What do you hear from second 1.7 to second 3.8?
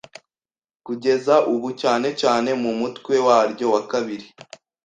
cyane cyane mu mutwe waryo